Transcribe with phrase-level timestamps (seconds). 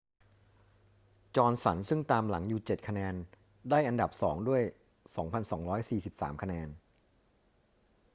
[1.35, 3.15] จอห์นสันซึ่งตามหลังอยู่ 7 คะแนน
[3.69, 4.61] ได้อันดับสองด้วย
[5.91, 6.67] 2,243 คะแนน